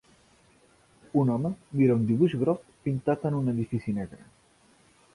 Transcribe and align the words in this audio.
Un 1.23 1.29
home 1.33 1.51
mira 1.81 1.99
un 1.99 2.09
dibuix 2.13 2.35
groc 2.47 2.67
pintat 2.89 3.31
en 3.33 3.41
un 3.45 3.57
edifici 3.57 3.99
negre. 4.03 4.29